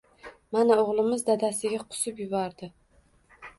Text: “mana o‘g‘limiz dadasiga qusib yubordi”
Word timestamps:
“mana 0.55 0.77
o‘g‘limiz 0.83 1.21
dadasiga 1.29 1.83
qusib 1.93 2.25
yubordi” 2.25 2.73